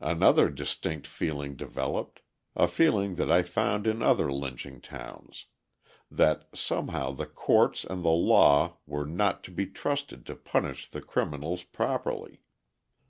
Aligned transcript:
Another 0.00 0.50
distinct 0.50 1.06
feeling 1.06 1.54
developed 1.54 2.20
a 2.56 2.66
feeling 2.66 3.14
that 3.14 3.30
I 3.30 3.44
found 3.44 3.86
in 3.86 4.02
other 4.02 4.28
lynching 4.32 4.80
towns: 4.80 5.46
that 6.10 6.48
somehow 6.52 7.12
the 7.12 7.26
courts 7.26 7.84
and 7.84 8.04
the 8.04 8.08
law 8.08 8.78
were 8.86 9.06
not 9.06 9.44
to 9.44 9.52
be 9.52 9.66
trusted 9.66 10.26
to 10.26 10.34
punish 10.34 10.88
the 10.88 11.00
criminals 11.00 11.62
properly. 11.62 12.40